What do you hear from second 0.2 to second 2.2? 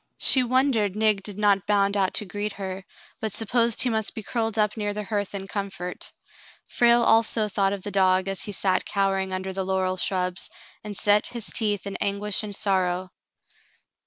wondered Nig did not bound out